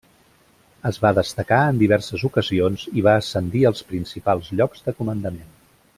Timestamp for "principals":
3.93-4.51